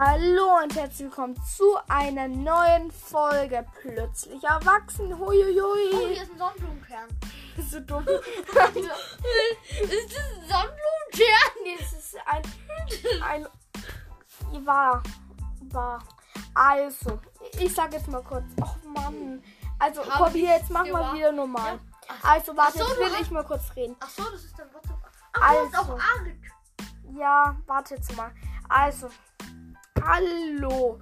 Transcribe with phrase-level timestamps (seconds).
[0.00, 5.18] Hallo und herzlich willkommen zu einer neuen Folge Plötzlich Erwachsen.
[5.18, 5.90] Huiuiui.
[5.92, 7.08] Oh, hier ist ein Sonnenblumenkern.
[7.56, 8.06] Das ist so dumm.
[8.06, 11.50] ist das ein Sonnenblumenkern?
[11.64, 12.42] nee, es ist ein.
[13.24, 14.64] ein.
[14.64, 15.02] War.
[15.72, 15.98] War.
[16.54, 17.18] Also,
[17.58, 18.44] ich sag jetzt mal kurz.
[18.62, 19.42] Ach Mann.
[19.80, 21.80] Also, komm hier, jetzt mach mal wieder normal.
[22.08, 22.14] Ja.
[22.22, 23.96] Also, warte, so, jetzt will ich mal kurz reden.
[23.98, 24.96] Ach so, das ist dein WhatsApp.
[25.32, 25.76] Ach, Also.
[25.76, 26.36] auch Arg.
[27.16, 28.30] Ja, warte jetzt mal.
[28.68, 29.08] Also,
[30.06, 30.98] hallo.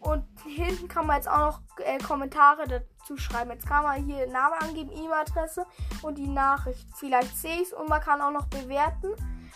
[0.00, 3.50] Und hinten kann man jetzt auch noch äh, Kommentare dazu schreiben.
[3.50, 5.66] Jetzt kann man hier Name angeben, E-Mail-Adresse
[6.02, 6.86] und die Nachricht.
[6.96, 9.08] Vielleicht sehe ich es und man kann auch noch bewerten.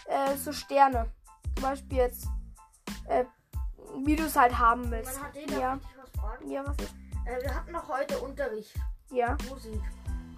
[0.06, 1.12] Äh, so Sterne.
[1.54, 2.26] Zum Beispiel jetzt,
[3.08, 3.24] äh,
[3.98, 5.18] wie du es halt haben willst.
[5.20, 5.78] Man hat den Ja.
[6.02, 6.50] was fragen?
[6.50, 6.94] Ja, was ist?
[7.26, 8.74] Äh, wir hatten noch heute Unterricht.
[9.10, 9.36] Ja.
[9.48, 9.80] Musik.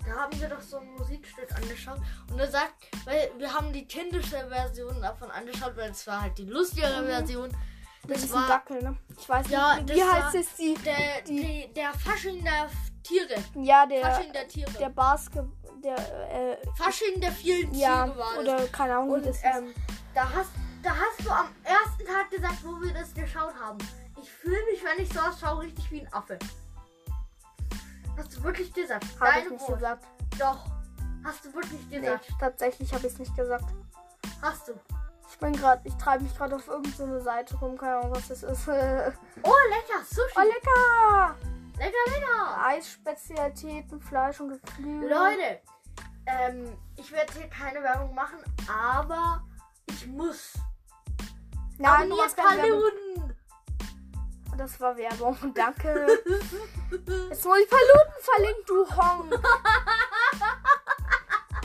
[0.04, 2.00] Da haben wir doch so ein Musikstück angeschaut.
[2.30, 6.36] Und er sagt, weil wir haben die kindische Version davon angeschaut, weil es war halt
[6.38, 7.06] die lustigere Mhm.
[7.06, 7.50] Version.
[8.08, 8.96] Das, Das ist ein war Dackel, ne?
[9.16, 9.90] Ich weiß Ja, nicht.
[9.90, 10.74] das Wie heißt es die?
[10.74, 12.68] der, Die- die, der Fasching der
[13.04, 13.34] Tiere.
[13.54, 14.72] Ja, der, Fasching der Tiere.
[14.72, 15.44] der Basket,
[15.84, 15.96] der,
[16.52, 18.38] äh, Fasching der vielen ja, Tiere war das.
[18.38, 19.44] oder keine Ahnung, Und das ist.
[19.44, 19.72] ähm,
[20.14, 20.50] da, hast,
[20.82, 23.78] da hast du am ersten Tag gesagt, wo wir das geschaut haben.
[24.20, 26.38] Ich fühle mich, wenn ich sowas schaue, richtig wie ein Affe.
[28.16, 29.04] Hast du wirklich gesagt?
[29.20, 29.74] Habe ich nicht Worte.
[29.74, 30.06] gesagt.
[30.38, 30.66] Doch.
[31.24, 32.28] Hast du wirklich Nee, gesagt?
[32.40, 33.64] tatsächlich habe ich es nicht gesagt.
[34.40, 34.72] Hast du.
[35.30, 38.42] Ich bin gerade, ich treibe mich gerade auf irgendeine Seite rum, keine Ahnung, was das
[38.42, 38.68] ist.
[38.68, 38.72] oh,
[39.42, 40.04] Oh, lecker.
[40.04, 40.46] Sushi.
[40.46, 41.36] lecker!
[41.78, 42.66] Lecker, lecker.
[42.66, 45.08] Eisspezialitäten, Fleisch und Geflügel.
[45.10, 45.60] Leute,
[46.26, 48.38] ähm, ich werde hier keine Werbung machen,
[48.70, 49.42] aber
[49.86, 50.52] ich muss.
[51.78, 52.36] Nein, Abonniert.
[52.36, 53.36] Paluten.
[54.58, 56.06] Das war Werbung, danke.
[57.32, 59.32] Jetzt muss ich Paluten verlinken, du Hong.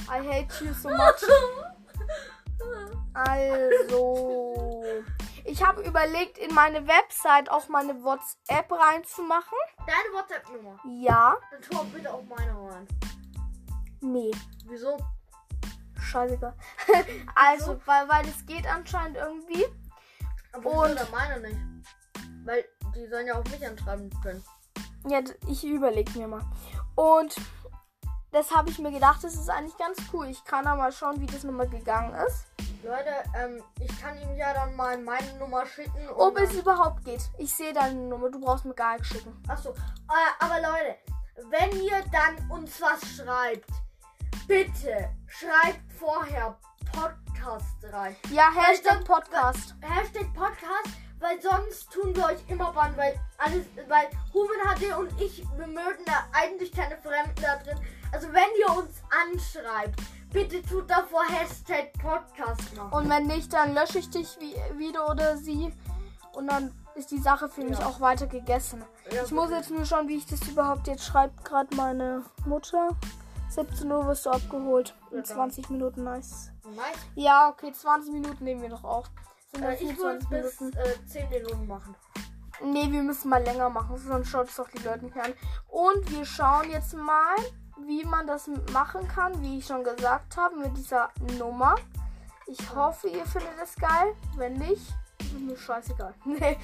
[0.09, 1.21] I hate you so much.
[3.13, 4.93] Also,
[5.43, 9.57] ich habe überlegt, in meine Website auch meine WhatsApp reinzumachen.
[9.79, 10.79] Deine WhatsApp-Nummer.
[10.85, 12.87] Ja, Dann schau bitte auf meine rein.
[13.99, 14.31] nee.
[14.67, 14.97] Wieso?
[15.99, 16.53] Scheißegal.
[17.35, 19.65] also, weil, weil es geht anscheinend irgendwie.
[20.53, 21.59] Aber wieso Und- meine nicht?
[22.45, 22.63] Weil
[22.95, 24.41] die sollen ja auch mich anschreiben können.
[25.09, 26.41] Ja, ich überlege mir mal.
[26.95, 27.35] Und
[28.31, 30.27] das habe ich mir gedacht, das ist eigentlich ganz cool.
[30.27, 32.45] Ich kann da mal schauen, wie das nochmal gegangen ist.
[32.83, 36.09] Leute, ähm, ich kann ihm ja dann mal meine Nummer schicken.
[36.15, 37.21] Ob es überhaupt geht.
[37.37, 39.33] Ich sehe deine Nummer, du brauchst mir gar nichts schicken.
[39.47, 40.97] Achso, äh, aber Leute,
[41.49, 43.69] wenn ihr dann uns was schreibt,
[44.47, 46.57] bitte schreibt vorher
[46.93, 48.15] Podcast rein.
[48.31, 49.75] Ja, Hashtag sonst- Podcast.
[49.81, 50.89] Hashtag Podcast,
[51.19, 55.67] weil sonst tun wir euch immer ban, weil alles, weil Human HD und ich, wir
[55.67, 57.79] mögen da eigentlich keine Fremden da drin.
[58.11, 59.01] Also wenn ihr uns
[59.33, 59.99] anschreibt,
[60.31, 62.91] bitte tut davor Hashtag Podcast noch.
[62.91, 65.73] Und wenn nicht, dann lösche ich dich wie, wieder oder sie.
[66.33, 67.87] Und dann ist die Sache für mich Ja.
[67.87, 68.83] auch weiter gegessen.
[69.11, 71.43] Ja, Ich muss jetzt nur schauen, wie ich das überhaupt jetzt schreibt.
[71.45, 72.89] Gerade meine Mutter.
[73.49, 74.93] 17 Uhr wirst du abgeholt.
[75.11, 75.25] Ja, In dann.
[75.25, 76.51] 20 Minuten, nice.
[76.75, 76.97] Nice.
[77.15, 79.09] Ja, okay, 20 Minuten nehmen wir noch auf.
[79.63, 81.95] Äh, ich würde 25 bis äh, 10 Minuten machen.
[82.63, 85.33] Nee, wir müssen mal länger machen, sonst schaut es doch die Leute nicht an.
[85.67, 87.35] Und wir schauen jetzt mal,
[87.85, 91.75] wie man das machen kann, wie ich schon gesagt habe, mit dieser Nummer.
[92.47, 94.15] Ich hoffe, ihr findet es geil.
[94.37, 94.81] Wenn nicht,
[95.19, 96.13] ist mir scheißegal.
[96.25, 96.57] Nee.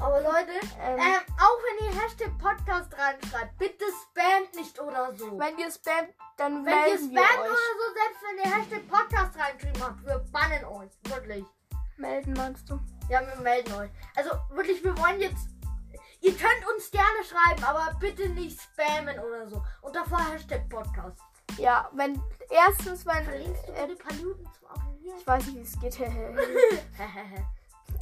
[0.00, 5.36] Aber Leute, Ähm, ähm, auch wenn ihr Hashtag Podcast reinschreibt, bitte spamt nicht oder so.
[5.38, 8.88] wenn ihr spammt, dann Wenn ihr melden wir spamt oder so, selbst wenn ihr Hashtag
[8.88, 10.90] Podcast reingeschrieben habt, wir bannen euch.
[11.02, 11.44] Wirklich.
[11.98, 12.78] Melden meinst du?
[13.08, 13.90] Ja, wir melden euch.
[14.16, 15.48] Also wirklich, wir wollen jetzt.
[16.20, 19.62] Ihr könnt uns gerne schreiben, aber bitte nicht spammen oder so.
[19.82, 21.20] Und davor Hashtag Podcast.
[21.58, 25.18] Ja, wenn erstens, wenn Verlinkst du äh, bitte Paluten zum Abonnieren?
[25.18, 26.10] ich weiß nicht, wie es geht.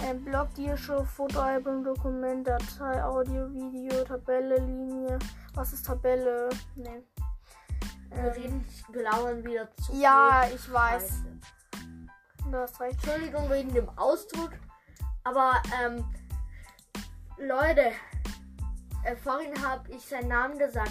[0.03, 5.19] Ein Blog, Diashow, Fotoalbum, Dokument, Datei, Audio, Video, Tabelle, Linie.
[5.55, 6.49] Was ist Tabelle?
[6.75, 7.03] Nee.
[8.11, 9.93] Wir Ähm, reden, wir lauern wieder zu.
[9.95, 11.03] ja, ich weiß.
[11.03, 11.39] Scheiße.
[12.51, 12.95] Du hast recht.
[13.05, 14.53] Entschuldigung wegen dem Ausdruck,
[15.25, 16.05] aber ähm,
[17.39, 17.93] Leute,
[19.05, 20.91] äh, vorhin habe ich seinen Namen gesagt.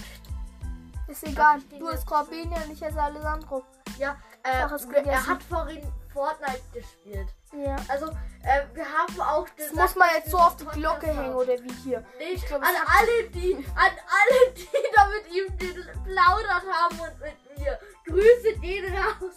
[1.08, 1.60] Ist egal.
[1.80, 3.64] Du hast Corbinian und ich heiße Alessandro.
[3.98, 4.72] Ja, äh, Ach,
[5.06, 5.82] er hat vorhin
[6.12, 7.28] Fortnite gespielt.
[7.54, 7.76] Ja.
[7.88, 8.08] Also,
[8.44, 11.54] äh, wir haben auch Das gesagt, muss man jetzt so auf die Glocke hängen oder
[11.64, 12.04] wie hier.
[12.18, 17.20] Nee, Ich glaub, an alle, die, an alle, die da mit ihm geplaudert haben und
[17.20, 17.80] mit mir.
[18.06, 19.36] Grüße den raus.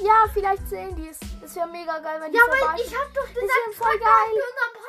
[0.00, 1.18] Ja, vielleicht sehen die es.
[1.40, 3.76] Das wäre mega geil, wenn die Ja, vorbei weil ich hab doch Das gesagt, wäre
[3.76, 4.42] voll geil.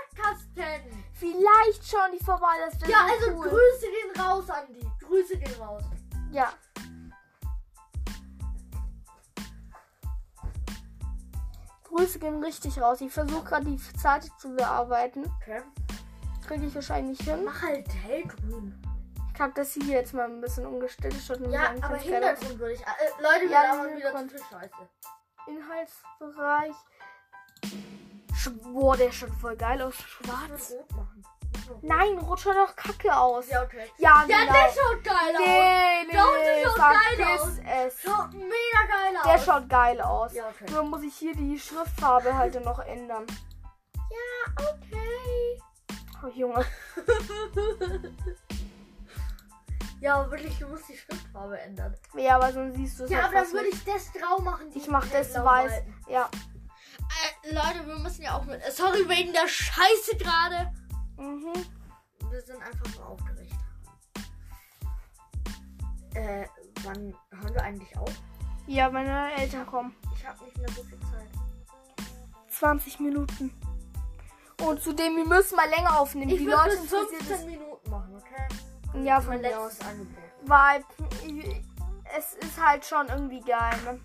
[0.10, 1.04] Podcast kennen.
[1.13, 2.56] Vielleicht schauen die vorbei.
[2.66, 3.50] Das wäre Ja, so also cool.
[3.50, 4.88] Grüße gehen raus, Andi.
[5.02, 5.84] Grüße gehen raus.
[6.31, 6.54] Ja.
[11.84, 13.00] Grüße gehen richtig raus.
[13.00, 15.31] Ich versuche gerade die Zeit zu bearbeiten.
[15.42, 15.62] Okay.
[16.48, 17.46] Kriege ich wahrscheinlich hin.
[17.46, 18.80] Mach halt hellgrün.
[19.36, 21.14] Ich habe das hier jetzt mal ein bisschen umgestellt.
[21.14, 21.98] Nämlich Ja, aber.
[21.98, 22.82] Hintergrund würde ich.
[22.82, 22.86] Äh,
[23.22, 24.74] Leute, wir Ja, labern wieder zu viel Scheiße.
[25.48, 26.76] Inhaltsbereich.
[28.64, 29.96] Boah, der schaut voll geil aus.
[29.98, 30.70] Schwarz.
[30.72, 31.26] will rot machen.
[31.82, 33.50] Nein, rot schaut doch kacke aus.
[33.50, 33.90] Ja, okay.
[33.98, 34.54] Ja, Ja, genau.
[34.54, 35.46] der schaut geil aus.
[35.46, 37.60] Nee, nee, Doch, der schaut geil aus.
[37.88, 38.02] es.
[38.02, 39.24] Schaut mega geil aus.
[39.26, 40.34] Der schaut geil aus.
[40.34, 40.72] Ja, okay.
[40.72, 43.26] Nur muss ich hier die Schriftfarbe halt noch ändern.
[43.96, 45.62] Ja, okay.
[46.24, 46.66] Oh, Junge.
[50.06, 51.96] Ja, aber wirklich, du musst die Schriftfarbe ändern.
[52.16, 54.68] Ja, aber sonst siehst du es Ja, halt aber dann würde ich das grau machen.
[54.75, 55.72] Ich mach das weiß.
[55.72, 55.96] halten.
[56.07, 56.30] Ja.
[57.44, 58.62] Äh, Leute, wir müssen ja auch mit.
[58.72, 60.72] Sorry wegen der Scheiße gerade.
[61.18, 61.56] Mhm.
[62.30, 63.56] Wir sind einfach nur aufgeregt.
[66.13, 66.46] Äh,
[66.84, 68.12] wann hören wir eigentlich auf?
[68.68, 69.96] Ja, meine Eltern kommen.
[70.16, 72.08] Ich habe nicht mehr so viel Zeit.
[72.50, 73.51] 20 Minuten.
[74.62, 76.30] Und zudem, wir müssen mal länger aufnehmen.
[76.30, 78.48] Ich die Leute bis interessiert 15 Minuten machen, okay?
[79.04, 79.78] Ja, von mir aus.
[80.44, 80.84] Weil
[82.18, 84.00] es ist halt schon irgendwie geil, ne?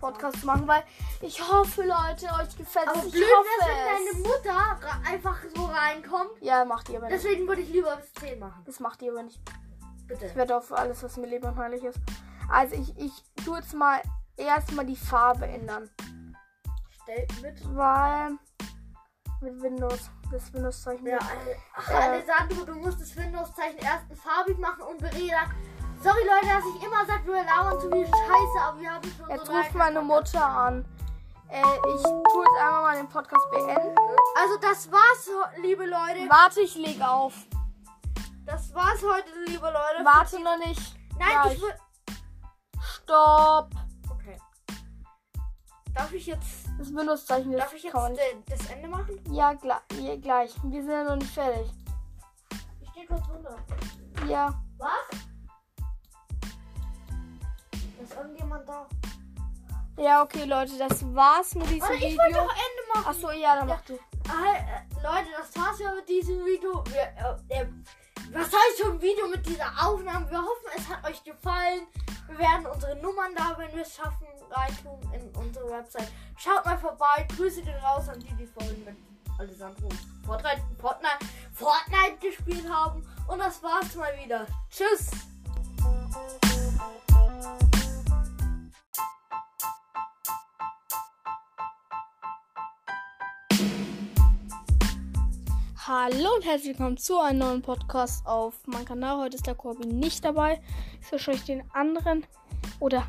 [0.00, 0.82] Podcast zu machen, weil
[1.22, 3.04] ich hoffe, Leute, euch gefällt es.
[3.06, 4.28] Ich blöd hoffe wäre wenn deine.
[4.28, 6.30] Mutter einfach so reinkommt.
[6.40, 7.24] Ja, macht ihr aber nicht.
[7.24, 8.62] Deswegen würde ich lieber bis 10 machen.
[8.66, 9.40] Das macht ihr aber nicht.
[10.06, 10.26] Bitte.
[10.26, 11.98] Ich werde auf alles, was mir lieb und heilig ist.
[12.48, 13.12] Also ich, ich
[13.44, 14.00] tue jetzt mal
[14.36, 15.90] erstmal die Farbe ändern.
[17.02, 17.74] Stell mit.
[17.74, 18.32] Weil
[19.40, 20.10] mit Windows.
[20.30, 21.06] Das Windows-Zeichen.
[21.06, 21.18] Ja,
[21.74, 21.94] Ach, Äh.
[21.94, 25.44] Alessandro, du musst das Windows-Zeichen erst farbig machen und Bereda.
[26.02, 29.30] Sorry Leute, dass ich immer sage, wir labern zu viel Scheiße, aber wir haben schon
[29.30, 30.84] Jetzt so ruft meine Mutter an.
[31.48, 33.94] Äh, ich tue jetzt einmal mal den Podcast beenden.
[34.36, 35.30] Also das war's,
[35.62, 36.28] liebe Leute.
[36.28, 37.32] Warte, ich leg auf.
[38.44, 40.04] Das war's heute, liebe Leute.
[40.04, 40.96] Warte noch nicht.
[41.18, 41.54] Nein, Gleich.
[41.54, 41.74] ich will.
[42.80, 43.70] Stopp.
[44.10, 44.38] Okay.
[45.94, 47.94] Darf ich jetzt, Das Windows-Zeichen das darf ich jetzt
[48.48, 49.18] das Ende machen?
[49.30, 49.52] Ja,
[49.98, 50.54] ja, gleich.
[50.64, 51.70] Wir sind ja noch nicht fertig.
[52.82, 53.56] Ich gehe kurz runter.
[54.28, 54.52] Ja.
[54.78, 54.90] Was?
[58.02, 58.86] Ist irgendjemand da?
[59.98, 62.18] Ja, okay, Leute, das war's mit diesem Warte, ich Video.
[62.18, 63.06] wollte doch Ende machen.
[63.06, 63.94] Achso, ja, dann mach du.
[64.28, 66.84] Ah, äh, Leute, das war's ja mit diesem Video.
[66.88, 67.66] Wir, äh, äh,
[68.32, 70.30] was heißt schon Video mit dieser Aufnahme?
[70.30, 71.86] Wir hoffen, es hat euch gefallen.
[72.28, 76.10] Wir werden unsere Nummern da, wenn wir es schaffen, reintun in unsere Website.
[76.36, 77.26] Schaut mal vorbei.
[77.36, 78.96] Grüße gehen raus an die, die vorhin mit
[79.38, 79.88] Alessandro
[80.24, 83.06] Fortnite, Fortnite, Fortnite gespielt haben.
[83.28, 84.46] Und das war's mal wieder.
[84.70, 85.10] Tschüss.
[95.88, 99.18] Hallo und herzlich willkommen zu einem neuen Podcast auf meinem Kanal.
[99.18, 100.60] Heute ist der Corby nicht dabei.
[101.00, 102.26] Ist wahrscheinlich den anderen
[102.80, 103.06] oder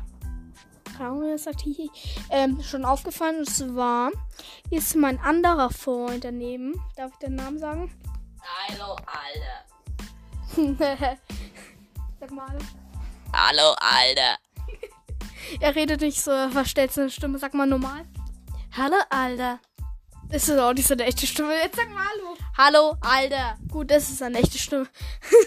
[0.96, 1.90] keine Ahnung, wer das sagt, hihi,
[2.30, 3.38] ähm, schon aufgefallen.
[3.38, 4.12] Und zwar
[4.70, 6.80] ist mein anderer Freund daneben.
[6.94, 7.92] Darf ich den Namen sagen?
[8.68, 8.96] Hallo,
[10.54, 11.18] Alter.
[12.20, 12.58] Sag mal.
[13.32, 14.38] Hallo, Alter.
[15.58, 17.40] Er redet nicht so, verstellt seine Stimme.
[17.40, 18.06] Sag mal normal.
[18.76, 19.58] Hallo, Alter.
[20.30, 21.54] Das ist auch nicht seine echte Stimme.
[21.54, 22.27] Jetzt sag mal Hallo.
[22.60, 23.56] Hallo, Alter.
[23.70, 24.88] Gut, das ist seine echte Stimme.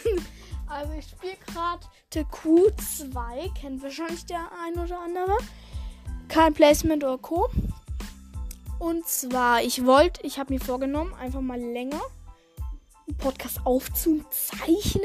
[0.69, 3.53] also ich spiele gerade TQ2.
[3.53, 5.37] Kennt wahrscheinlich der ein oder andere.
[6.29, 7.49] Kein Placement oder Co.
[8.79, 11.99] Und zwar, ich wollte, ich habe mir vorgenommen, einfach mal länger
[13.05, 15.03] einen Podcast aufzuzeichnen.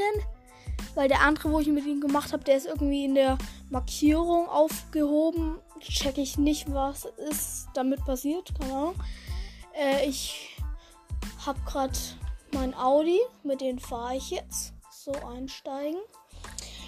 [0.95, 3.37] Weil der andere, wo ich mit ihm gemacht habe, der ist irgendwie in der
[3.69, 5.57] Markierung aufgehoben.
[5.81, 8.53] Check ich nicht, was ist damit passiert.
[8.57, 8.95] Keine Ahnung.
[9.73, 10.56] Äh, ich
[11.45, 11.97] habe gerade
[12.53, 14.73] mein Audi, mit dem fahre ich jetzt.
[14.91, 15.99] So einsteigen.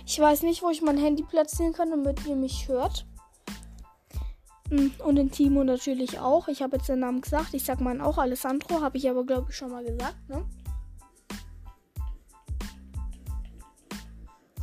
[0.05, 3.05] Ich weiß nicht, wo ich mein Handy platzieren kann, damit ihr mich hört.
[4.69, 6.47] Mm, Und den Timo natürlich auch.
[6.47, 7.53] Ich habe jetzt den Namen gesagt.
[7.53, 8.81] Ich sag meinen auch Alessandro.
[8.81, 10.17] Habe ich aber, glaube ich, schon mal gesagt.
[10.29, 10.45] Ne?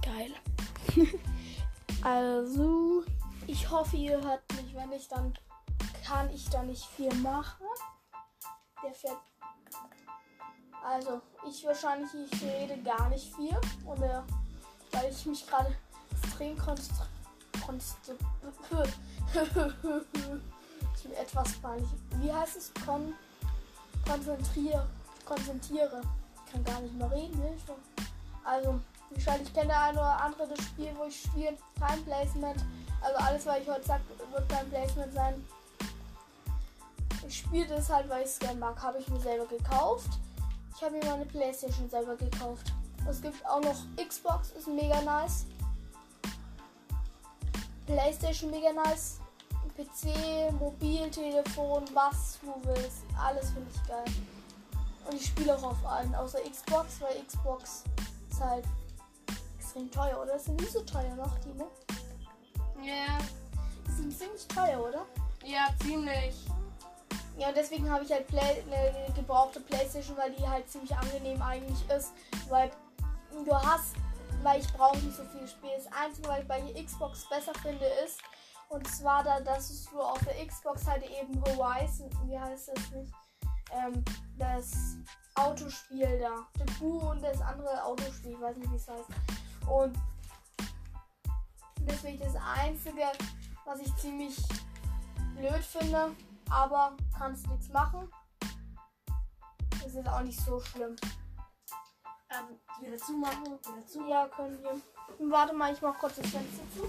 [0.02, 0.32] Geil.
[2.02, 3.04] also,
[3.46, 4.74] ich hoffe, ihr hört mich.
[4.74, 5.32] Wenn nicht, dann
[6.04, 7.66] kann ich da nicht viel machen.
[8.82, 9.18] Der fährt.
[10.88, 13.58] Also, ich wahrscheinlich, ich rede gar nicht viel.
[13.84, 14.24] Oder
[14.92, 15.74] weil ich mich gerade
[16.22, 18.22] extrem konzentriere.
[20.94, 21.88] ist mir etwas peinlich.
[22.20, 22.72] Wie heißt es?
[22.84, 23.14] Kon
[24.06, 24.86] konzentriere.
[25.24, 26.02] Konzentriere.
[26.46, 27.74] Ich kann gar nicht mehr reden, Hilfe.
[28.44, 31.56] Also, wahrscheinlich kennt der eine oder andere das Spiel, wo ich spiele.
[31.74, 32.64] Time Placement.
[33.02, 35.44] Also alles, was ich heute sage, wird Time Placement sein.
[37.26, 38.80] Ich spiele das halt, weil ich es gerne mag.
[38.80, 40.10] Habe ich mir selber gekauft.
[40.76, 42.70] Ich habe mir meine Playstation selber gekauft.
[43.08, 45.46] Es gibt auch noch Xbox, ist mega nice.
[47.86, 49.18] Playstation mega nice.
[49.76, 53.04] PC, Mobiltelefon, was du willst.
[53.18, 54.04] Alles finde ich geil.
[55.06, 57.84] Und ich spiele auch auf allen, außer Xbox, weil Xbox
[58.30, 58.64] ist halt
[59.58, 60.36] extrem teuer, oder?
[60.36, 61.70] Ist nicht so teuer noch, Timo?
[62.82, 63.18] Ja,
[63.86, 65.06] Die sind ziemlich teuer, oder?
[65.44, 66.34] ja, ziemlich.
[67.36, 71.40] Ja, und deswegen habe ich halt Play eine gebrauchte Playstation, weil die halt ziemlich angenehm
[71.42, 72.12] eigentlich ist.
[72.48, 72.70] Weil
[73.44, 73.94] du hast,
[74.42, 75.70] weil ich brauche nicht so viel Spiel.
[75.76, 78.20] Das Einzige, was ich bei der Xbox besser finde, ist,
[78.68, 83.12] und zwar da, dass du auf der Xbox halt eben Horizon, wie heißt das nicht?
[83.72, 84.04] Ähm,
[84.38, 84.96] das
[85.34, 86.46] Autospiel da.
[86.58, 89.08] The Boo und das andere Autospiel, ich weiß nicht, wie es heißt.
[89.68, 89.96] Und
[91.80, 93.04] deswegen das Einzige,
[93.64, 94.36] was ich ziemlich
[95.36, 96.16] blöd finde,
[96.50, 98.10] aber kannst nichts machen.
[99.82, 100.96] Das ist auch nicht so schlimm.
[102.30, 104.06] Ähm, wieder zumachen, wieder zu.
[104.08, 104.80] Ja, können wir.
[105.30, 106.88] Warte mal, ich mach kurz das Fenster zu.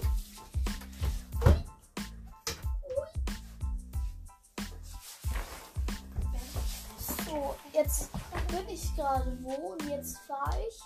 [7.24, 8.10] So, jetzt
[8.48, 10.80] bin ich gerade wo und jetzt fahre ich.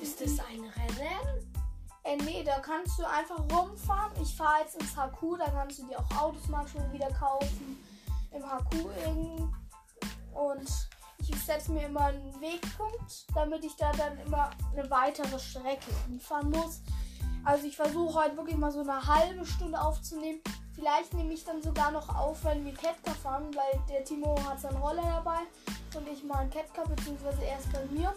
[0.00, 1.55] Ist das ein Rennen?
[2.06, 4.12] Äh, nee, da kannst du einfach rumfahren.
[4.22, 7.84] Ich fahre jetzt ins HQ, da kannst du dir auch Autos manchmal wieder kaufen.
[8.30, 9.52] Im HQ irgend.
[10.32, 15.90] Und ich setze mir immer einen Wegpunkt, damit ich da dann immer eine weitere Strecke
[16.06, 16.80] hinfahren muss.
[17.44, 20.40] Also ich versuche heute wirklich mal so eine halbe Stunde aufzunehmen.
[20.74, 24.60] Vielleicht nehme ich dann sogar noch auf, wenn wir Ketka fahren, weil der Timo hat
[24.60, 25.40] seinen Roller dabei
[25.96, 28.14] und ich mal einen Ketka, beziehungsweise erst bei mir.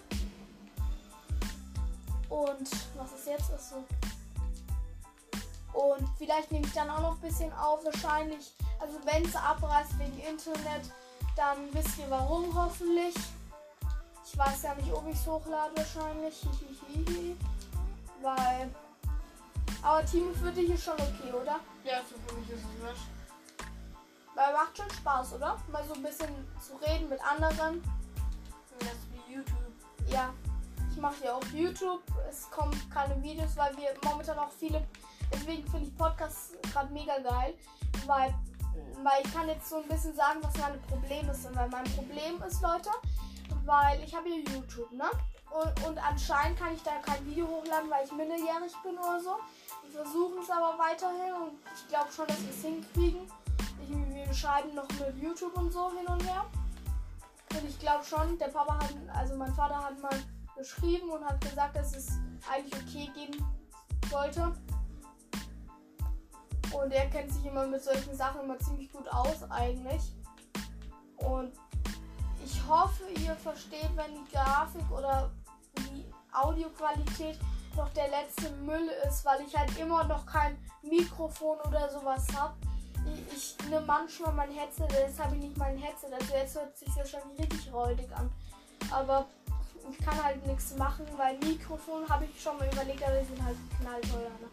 [2.30, 3.52] Und was ist jetzt?
[3.52, 3.84] Achso.
[5.74, 7.84] Und vielleicht nehme ich dann auch noch ein bisschen auf.
[7.84, 10.92] Wahrscheinlich, also wenn es abreißt wegen Internet,
[11.36, 13.16] dann wisst ihr warum hoffentlich.
[14.26, 16.46] Ich weiß ja nicht, ob ich es hochlade wahrscheinlich.
[18.22, 18.70] Weil.
[19.82, 21.60] Aber Timo für dich ist schon okay, oder?
[21.84, 23.08] Ja, so für mich ist es wurscht.
[24.36, 25.58] Weil macht schon Spaß, oder?
[25.72, 26.30] Mal so ein bisschen
[26.62, 27.82] zu reden mit anderen.
[28.80, 29.56] Das ist wie YouTube.
[30.08, 30.34] Ja,
[31.00, 32.02] mache ja auch YouTube.
[32.30, 34.86] Es kommen keine Videos, weil wir momentan auch viele.
[35.32, 37.54] Deswegen finde ich Podcasts gerade mega geil,
[38.06, 38.34] weil,
[39.04, 41.56] weil ich kann jetzt so ein bisschen sagen, was meine Probleme sind.
[41.56, 42.90] Weil mein Problem ist, Leute,
[43.66, 45.10] weil ich habe hier YouTube, ne?
[45.52, 49.38] Und, und anscheinend kann ich da kein Video hochladen, weil ich minderjährig bin oder so.
[49.84, 53.22] Wir versuchen es aber weiterhin und ich glaube schon, dass wir es hinkriegen.
[53.82, 56.46] Ich, wir schreiben noch mit YouTube und so hin und her.
[57.52, 60.16] Und ich glaube schon, der Papa hat, also mein Vater hat mal
[60.60, 62.10] geschrieben und hat gesagt, dass es
[62.52, 63.46] eigentlich okay gehen
[64.12, 64.54] sollte.
[66.74, 70.14] Und er kennt sich immer mit solchen Sachen immer ziemlich gut aus eigentlich.
[71.18, 71.54] Und
[72.46, 75.32] ich hoffe, ihr versteht, wenn die Grafik oder
[75.78, 77.40] die Audioqualität
[77.76, 82.54] noch der letzte Müll ist, weil ich halt immer noch kein Mikrofon oder sowas habe.
[83.32, 86.78] Ich, ich nehme manchmal mein Headset, jetzt habe ich nicht mein Headset, also jetzt hört
[86.78, 88.30] sich wahrscheinlich richtig räudig an.
[88.92, 89.28] Aber
[89.90, 93.44] ich kann halt nichts machen, weil Mikrofon habe ich schon mal überlegt, aber die sind
[93.44, 94.30] halt knallteuer.
[94.42, 94.50] Ne?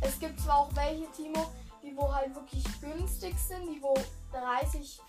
[0.00, 1.50] Es gibt zwar auch welche, Timo,
[1.82, 3.94] die wo halt wirklich günstig sind, die wo
[4.32, 5.00] 30.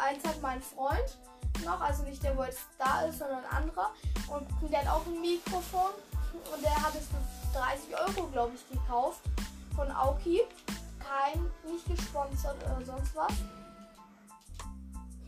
[0.00, 1.18] Eins hat mein Freund
[1.64, 3.90] noch, also nicht der, wo jetzt da ist, sondern ein anderer.
[4.28, 5.90] Und der hat auch ein Mikrofon
[6.52, 9.20] und der hat es für 30 Euro, glaube ich, gekauft
[9.74, 10.42] von Aoki.
[10.98, 13.32] Kein, nicht gesponsert oder sonst was.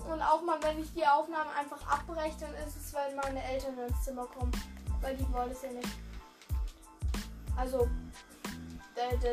[0.08, 3.78] Und auch mal, wenn ich die Aufnahme einfach abbreche, dann ist es, wenn meine Eltern
[3.78, 4.52] ins Zimmer kommen.
[5.00, 5.88] Weil die wollen es ja nicht.
[7.56, 7.88] Also,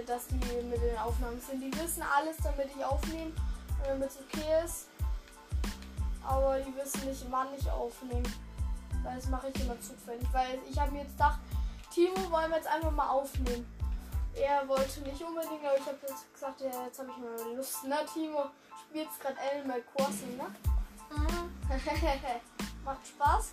[0.05, 1.61] dass die mit den Aufnahmen sind.
[1.61, 4.87] Die wissen alles, damit ich aufnehme und damit es okay ist.
[6.23, 8.23] Aber die wissen nicht, wann ich aufnehme.
[9.03, 10.27] Weil das mache ich immer zufällig.
[10.31, 11.39] Weil ich habe mir jetzt gedacht,
[11.93, 13.65] Timo, wollen wir jetzt einfach mal aufnehmen.
[14.35, 17.77] Er wollte nicht unbedingt, aber ich habe jetzt gesagt, ja, jetzt habe ich mal Lust.
[17.87, 18.45] Na, Timo,
[18.89, 20.45] spielst gerade Animal Crossing, ne?
[22.85, 23.51] Macht Spaß.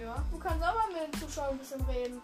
[0.00, 0.22] Ja.
[0.30, 2.22] Du kannst auch mal mit den Zuschauern ein bisschen reden.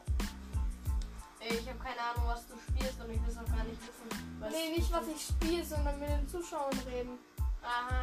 [1.40, 3.80] Ey, ich habe keine Ahnung, was du spielst und ich will es auch gar nicht
[3.82, 4.36] wissen.
[4.40, 7.18] Was nee, nicht was ich spiele, sondern mit den Zuschauern reden.
[7.62, 8.00] Aha.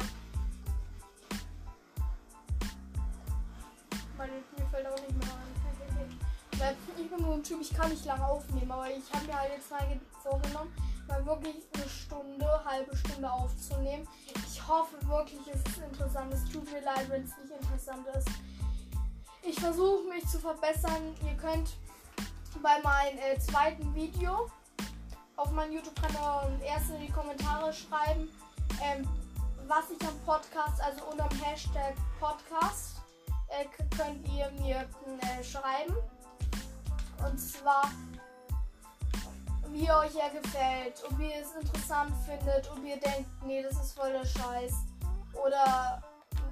[4.16, 5.34] Weil mir fällt auch nicht mehr
[6.68, 6.76] ein.
[6.96, 9.52] Ich bin so ein Typ, ich kann nicht lange aufnehmen, aber ich habe mir halt
[9.52, 10.72] jetzt mal ge- vorgenommen,
[11.06, 14.06] mal wirklich eine Stunde, halbe Stunde aufzunehmen.
[14.46, 16.32] Ich hoffe wirklich, es ist interessant.
[16.32, 18.28] Es tut mir leid, wenn es nicht interessant ist.
[19.42, 21.14] Ich versuche mich zu verbessern.
[21.24, 21.70] Ihr könnt
[22.62, 24.50] bei meinem äh, zweiten Video
[25.36, 28.30] auf meinem YouTube-Kanal erst in die Kommentare schreiben,
[28.82, 29.06] ähm,
[29.66, 33.02] was ich am Podcast, also unter dem Hashtag Podcast,
[33.48, 33.64] äh,
[33.96, 34.88] könnt ihr mir
[35.20, 35.94] äh, schreiben.
[37.26, 37.90] Und zwar,
[39.74, 43.98] wie euch er gefällt, ob ihr es interessant findet, ob ihr denkt, nee, das ist
[43.98, 44.72] voll der Scheiß.
[45.44, 46.00] Oder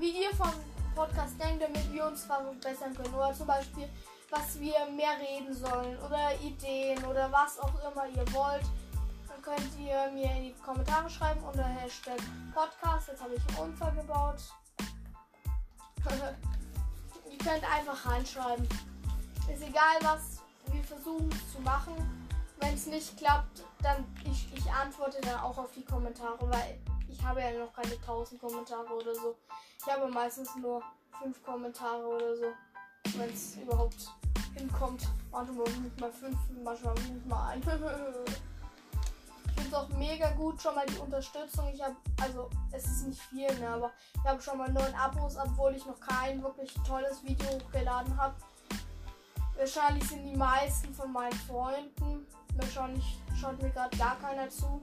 [0.00, 0.52] wie ihr vom
[0.96, 3.14] Podcast denkt, damit wir uns verbessern können.
[3.14, 3.88] Oder zum Beispiel,
[4.28, 5.96] was wir mehr reden sollen.
[6.00, 8.64] Oder Ideen oder was auch immer ihr wollt.
[9.28, 12.18] Dann könnt ihr mir in die Kommentare schreiben unter Hashtag
[12.52, 13.06] Podcast.
[13.06, 14.42] Jetzt habe ich einen Unfall gebaut.
[17.30, 18.68] ihr könnt einfach reinschreiben.
[19.48, 22.21] Ist egal was, wir versuchen es zu machen.
[22.62, 26.78] Wenn es nicht klappt, dann ich, ich antworte dann auch auf die Kommentare, weil
[27.08, 29.34] ich habe ja noch keine 1000 Kommentare oder so.
[29.80, 30.80] Ich habe meistens nur
[31.20, 32.44] 5 Kommentare oder so,
[33.16, 34.14] wenn es überhaupt
[34.54, 35.08] hinkommt.
[35.32, 37.62] Manchmal nicht mal 5, manchmal nicht mal ein.
[39.54, 41.68] Ich finde es auch mega gut, schon mal die Unterstützung.
[41.74, 45.36] Ich habe, also es ist nicht viel, ne, aber ich habe schon mal 9 Abos,
[45.36, 48.34] obwohl ich noch kein wirklich tolles Video hochgeladen habe.
[49.56, 52.26] Wahrscheinlich sind die meisten von meinen Freunden.
[52.56, 54.82] Wahrscheinlich schaut mir gerade gar keiner zu.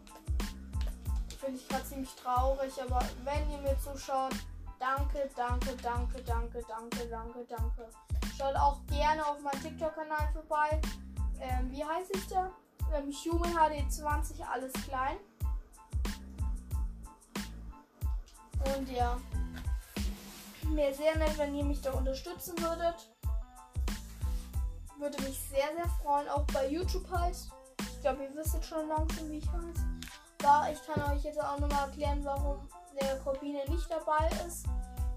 [1.39, 4.33] Finde ich gerade ziemlich traurig, aber wenn ihr mir zuschaut,
[4.79, 7.89] danke, danke, danke, danke, danke, danke, danke.
[8.37, 10.81] Schaut auch gerne auf meinem TikTok-Kanal vorbei.
[11.39, 12.51] Ähm, wie heißt ich da?
[12.93, 15.17] Ähm, Human HD20, alles klein.
[18.75, 19.17] Und ja.
[20.67, 23.09] Mir sehr nett, wenn ihr mich da unterstützen würdet.
[24.97, 26.27] Würde mich sehr, sehr freuen.
[26.29, 27.37] Auch bei YouTube halt.
[27.99, 29.85] Ich glaube, ihr wisst jetzt schon langsam, wie ich heiße.
[30.37, 32.65] Da, ich kann euch jetzt auch nochmal erklären, warum
[32.97, 34.65] der Corbine nicht dabei ist.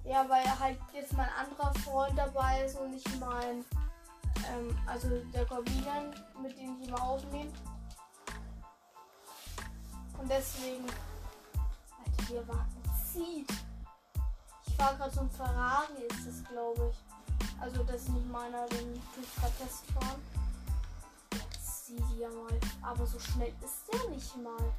[0.02, 3.64] Ja, weil halt jetzt mein anderer Freund dabei ist und nicht mein.
[4.50, 7.52] Ähm, also der Corbinen, mit dem ich immer aufnehme.
[10.20, 10.84] Und deswegen.
[12.04, 12.66] Alter, hier war
[13.12, 13.52] zieht.
[14.66, 17.60] Ich fahre gerade so ein Ferrari, ist das, glaube ich.
[17.60, 19.84] Also das ist nicht meiner, den tue ich gerade Test
[21.96, 22.60] die ja mal.
[22.82, 24.74] Aber so schnell ist der nicht mal.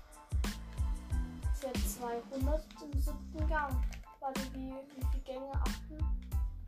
[1.54, 3.84] Fährt 200 im siebten Gang.
[4.19, 5.97] Warte, wie, wie viele Gänge achten?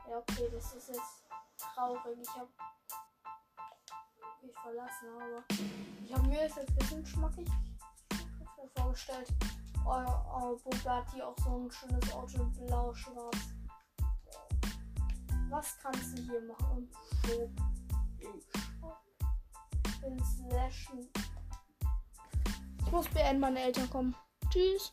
[0.10, 1.24] Ja, okay, das ist jetzt
[1.74, 2.18] traurig.
[2.22, 2.50] Ich habe
[4.42, 5.44] mich verlassen, aber
[6.06, 7.48] ich habe mir das jetzt ein bisschen schmackig
[8.96, 9.28] vorgestellt.
[9.86, 13.38] Euer, euer Bugatti auch so ein schönes Auto blau-schwarz.
[15.50, 16.90] Was kannst du hier machen?
[17.26, 17.50] Shop.
[20.24, 21.10] Slashen.
[22.86, 24.16] Ich muss beenden, meine Eltern kommen.
[24.52, 24.92] Tschüss.